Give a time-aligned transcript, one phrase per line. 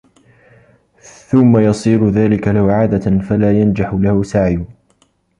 [1.29, 4.65] ثُمَّ يَصِيرُ ذَلِكَ لَهُ عَادَةً فَلَا يَنْجَحُ لَهُ سَعْيٌ